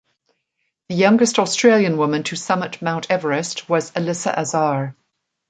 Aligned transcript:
The 0.89 0.95
youngest 0.95 1.37
Australian 1.37 1.95
woman 1.95 2.23
to 2.23 2.35
summit 2.35 2.81
Mount 2.81 3.11
Everest 3.11 3.69
was 3.69 3.91
Alyssa 3.91 4.35
Azar. 4.35 4.95